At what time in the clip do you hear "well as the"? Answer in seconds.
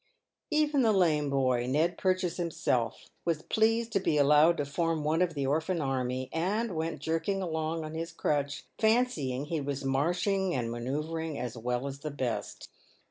11.55-12.09